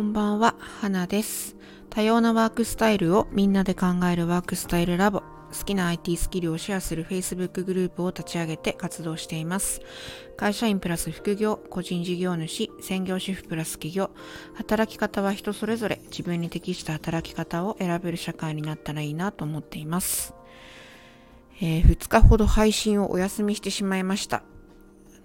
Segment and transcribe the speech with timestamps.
[0.00, 1.56] こんばんは、花です。
[1.90, 5.20] 多様なワークスタイルをみんなで考えるワークスタイルラボ。
[5.20, 9.82] 好きな IT スキルをシェアする Facebook グループを立ち上げて活動しています。
[10.38, 14.10] 会社員プラス副業、個人事業主、専業主婦プラス企業。
[14.54, 20.32] 働き方は人それぞれ自分に適した働き方を選べる社会になったらいいなと思っています。
[21.60, 24.44] えー、2日ほど配信をお休みしてしまいました。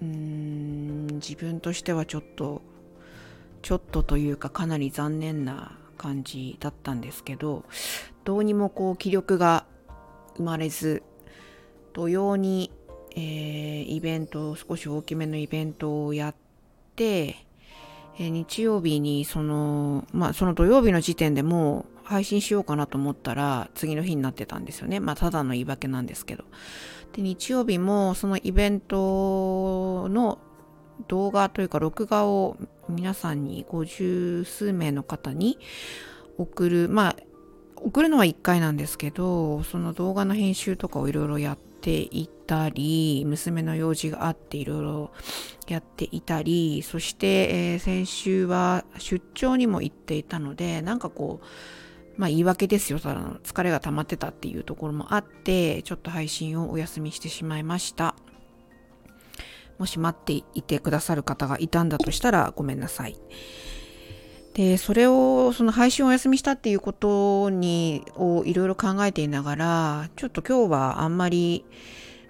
[0.00, 2.62] うーん自分としてはちょっと
[3.62, 7.64] ちょっとというかかなり残念な感じだったんですけど
[8.24, 9.64] どうにもこう気力が
[10.36, 11.02] 生まれず
[11.92, 12.70] 土曜に、
[13.14, 16.34] えー、イベント少し大きめのイベントをやっ
[16.96, 17.36] て、
[18.18, 25.00] えー、日曜日にそのまあその土曜日の時点でもう配信しようかなと思ったら次の日になってたんですよね。
[25.00, 26.44] まあただの言い訳なんですけど。
[27.12, 30.38] で日曜日もそのイベントの
[31.08, 32.56] 動画というか録画を
[32.90, 35.58] 皆さんに五十数名の方に
[36.38, 37.16] 送るまあ
[37.76, 45.10] 送るのは1回なんですけどその動画の編集とかをいろいろやっていたり娘の用事があっていろいろ
[45.66, 47.26] やっていたりそして、
[47.72, 58.14] えー、先週は出張にも行っていたのでなんかこうまあ言い訳ですよただの疲れが溜まってたっていうところもあってちょっと配信をお休みしてしまいました。
[59.80, 63.16] もし待っていてくださる方がいたんだとしたらごめんなさい。
[64.52, 71.64] で、それを、その配信をお休みしたっていうことに、をいろいろ考えていながら、ちょっと今日はあんまり、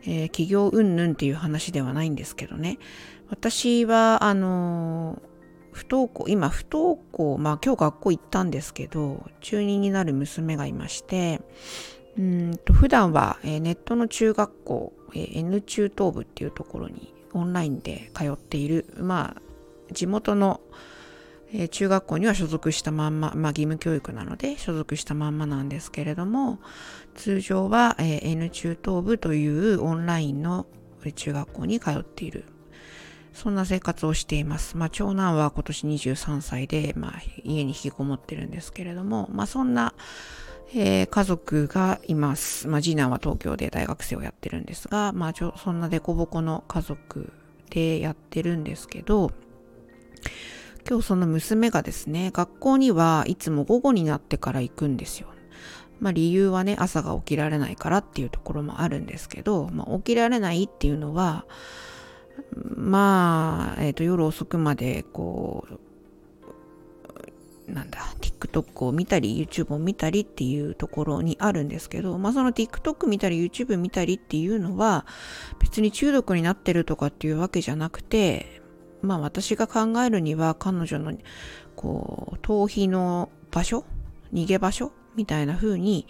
[0.05, 2.79] えー、企業云々っていう話ではないんですけどね。
[3.31, 5.21] 私は、あの
[5.73, 11.41] 不登校、今不登校、まあ今日学校行ったんですけど、中2になる娘がいまして、
[12.17, 19.43] うんと普段は、えー、ネットの中学校、えー、N 中等部っていうところにオンラインで通っている、まあ、
[19.93, 20.61] 地元の、
[21.53, 26.59] えー、中学校には所属したまんま、まあ、義務教育なので所属したまんまなんですけれども、
[27.15, 30.67] 通常は、えー、N 中等部というオンラインの
[31.15, 32.45] 中学校に通っている。
[33.33, 34.77] そんな生活をしています。
[34.77, 39.95] まあ、長男は今年23歳で、まあ、家に引きこもってるんですけれども、まあ、そんな、
[40.73, 42.69] えー、家族がいます。
[42.69, 47.33] まあ、次男は東京で大学生をやってるんですが、まあ、ちょそんなデコボコの家族
[47.71, 49.33] でやってるんですけど、
[50.89, 55.29] 今日その娘がですね、学校にはいつも午後になってから行くんですよ。
[55.99, 61.47] まあ理由はね、朝が起きられないからっていうところもあるんですけど、まあ、起きられないっていうのは、
[62.55, 65.79] まあ、えっ、ー、と、夜遅くまでこう、
[67.71, 75.07] なんだ、TikTok を見たり、YouTube を見たりっていうところにあるんですけど、まあその TikTok 見たり、YouTube 見たりっていうのは、
[75.59, 78.63] 別に中毒になってるとかっていうわけじゃなくて、
[79.03, 81.17] まあ私が考えるには彼女の、
[81.77, 83.85] こう、逃避の場所
[84.33, 86.07] 逃げ場所みたいな風に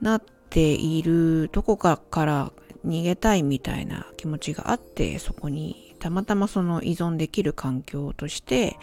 [0.00, 2.52] なっているどこかから
[2.86, 8.76] 逃げたいみたいな気持ちがあって、そこにたまたまその依存できる環境として、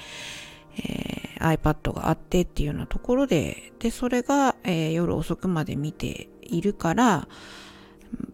[0.78, 7.28] え、iPad があってっていうようなところで、で、それが、えー、夜遅くまで見ているから、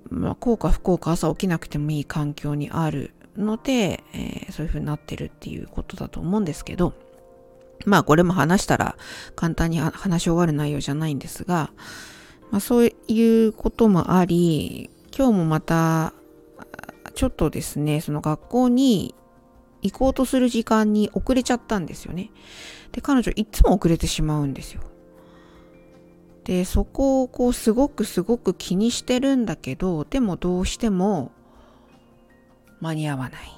[0.09, 6.93] まあ、効果不効果朝起きなくてもいい環境にあるので、えー、そういう風になってるっていうことだと思うんですけど、
[7.85, 8.95] まあこれも話したら
[9.35, 11.71] 簡単に話し終わる内容じゃないんですが、
[12.51, 16.13] まあそういうこともあり、今日もまた
[17.13, 19.15] ちょっとですね、その学校に
[19.91, 22.31] 行こうとする時間に遅れちゃったんですよね。
[22.91, 24.81] で、彼女いつも遅れてしまうんですよ。
[26.45, 31.31] で、そこをこうすごくすごく気にしてるんだけど、でもどうしても
[32.81, 33.51] 間に合わない。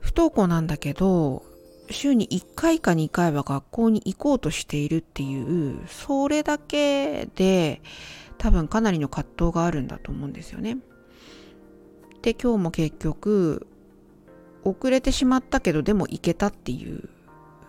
[0.00, 1.42] 不登校なんだけど、
[1.90, 7.80] 週に1回か2回は学校に行こうとしているっていう、それだけで
[8.38, 10.78] 多分かなりの葛藤があるんだと思うんですよね。
[12.26, 13.68] で今日も結局
[14.64, 17.08] 遅れてしまったけどでも行けたっていう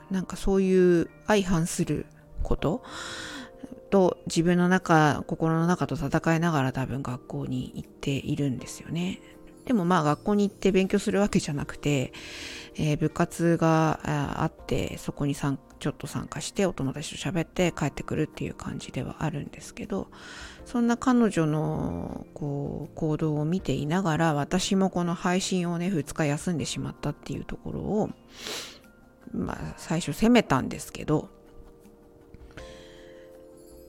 [0.10, 2.08] なんかそういう相反する
[2.42, 2.82] こと？
[3.92, 9.20] と自分の中心の中と戦いながら多分学校に行っているんですよね。
[9.68, 12.14] でもまあ学校に行って勉強するわけじゃなくて、
[12.76, 14.00] えー、部活が
[14.42, 15.50] あってそこにちょ
[15.90, 20.08] っと参加してお友達と喋って帰ってくるっていう感じではあるんですけど
[20.66, 28.10] そんな彼女のこう行動を見ていながら私もこの配信をね2日休んでしまったっていうところを
[29.34, 31.30] まあ最初責めたんですけど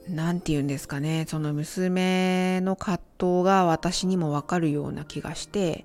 [0.09, 5.85] 何て言うんですかねその娘の葛藤が私にもわかるような気がして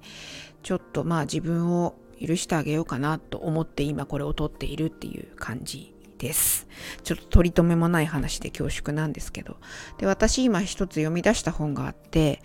[0.64, 5.94] ちょっとまあ自分を許してあげようかなと思って今これを撮っているっていう感じ
[6.24, 6.68] です。
[7.04, 9.58] ちょっと取り留めもない話で恐縮なんですけど。
[9.98, 12.42] で、私今一つ読み出した本があって、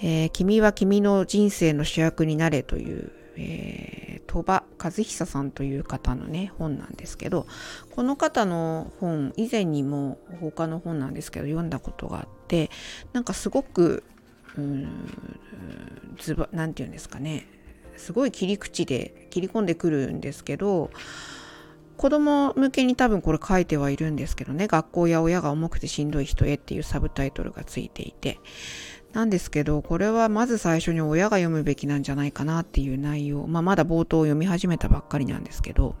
[0.00, 3.97] えー、君は君の人生の主役になれという、えー、
[4.42, 7.46] 鳥羽和久さんという方のね、本なんですけど、
[7.94, 12.70] この方の本、以前にも他の本なんですけど、読んだことがあって、
[13.12, 14.04] なんかすごく、
[14.56, 14.88] うん、
[16.18, 17.46] ずば、なんて言うんですかね、
[17.96, 20.90] すごい切り口で切り込んでくるんですけど、
[21.96, 28.38] 子供向けに多分これ書いてはいるんですけどね、学校や親が重くてしんどい人へっていうサブタイトルがついていて。
[29.18, 33.48] なんですけど、これはまず最初に親が読むべきなんじゃないかなっていう内容。
[33.48, 35.96] まあまだ冒頭を読み始めたばっかりなんですけど。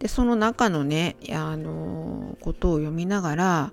[0.00, 3.72] で、その中のね、あの、ことを読みながら、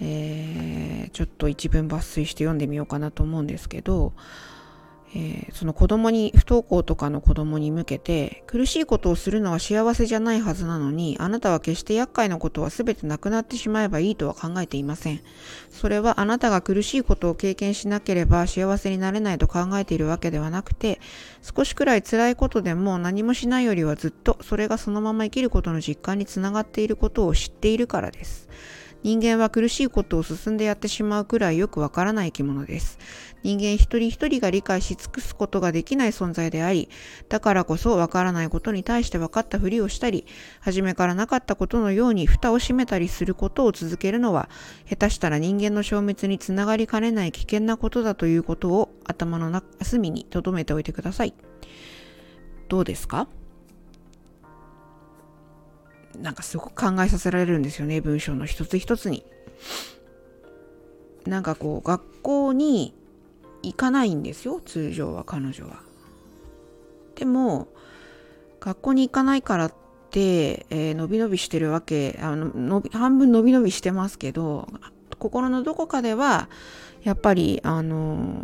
[0.00, 4.14] えー、ちょっと一文抜粋して読んでみようかなと思うんですけど、
[5.14, 15.20] えー、その子供に、不登校とかの子供に向けて、苦しいことをするのは幸せじゃないはずなのに、あなたは決して厄介なことは全てなくなってしまえばいいとは考えていません。
[15.70, 21.00] それはあなたが苦しいことを経験しなければ幸せになれないと考えているわけではなくて、
[21.42, 28.48] 少しくらい辛いことでも何もしないよりはずっとそれがそのまま生きることの実感につながっていることを知っているからです。
[29.04, 32.98] 人間は苦しいことを進んでやってしまうくらいよくわからない生き物です。
[33.44, 36.88] 人間一人一人が理解し尽くすことができない存在であり、
[37.28, 40.26] だからこそわからないことに対して分かったふりをしたり、
[40.60, 44.48] 初めからなかったことのように蓋を閉めたりすることを続けるのは、
[44.88, 51.34] 下手したら人間の消滅につながりかねない危険なことだということを頭の隅に留めておいてください。
[52.68, 53.28] どうですか？
[56.20, 59.24] なんかすごく考えさせられるんですよね、文章の一つ一つに。
[61.26, 62.94] なんかこう、学校に
[63.62, 65.80] 行かないんですよ、通常は彼女は。
[67.14, 67.68] でも、
[68.60, 69.74] 学校に行かないからっ
[70.10, 74.68] て、えー、伸び伸びしてるわけ、あの伸び半分伸び伸びしてますけど、
[75.18, 76.48] 心のどこかでは、
[77.02, 78.42] やっぱり、あの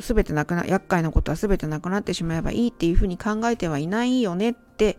[0.00, 4.96] す、べてなくな、厄介なことはすべてなくなってしまえばいいっていうふうに考えてはいないよねって、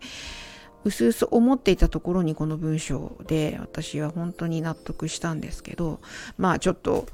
[0.84, 6.00] うすうす思っていたところにこの文章で私は本当に納得したんですけど
[6.38, 7.06] まあちょっと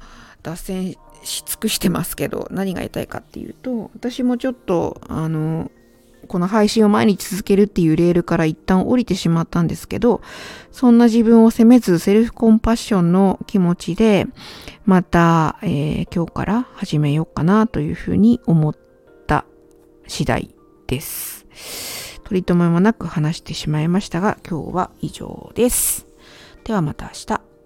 [0.43, 5.71] 脱線し尽くしてますけど何が言いたいかっていうと私もちょっとあの
[6.27, 10.21] この配信を毎日続けるっていうレールから一旦降りてしまったんですけど、
[10.71, 14.27] そんな自分を責めずセルフコンパッションの気持ちで、
[14.85, 18.75] また、えー、今日から始めようかなというふうに思っ
[19.25, 19.45] た
[20.07, 20.55] 次第
[20.87, 21.45] です。
[22.27, 26.07] 取り留めもなく話してしまいましたが、今日は以上です。
[26.65, 27.56] ではまた明日。